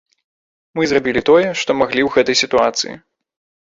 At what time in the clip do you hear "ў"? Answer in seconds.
2.09-2.19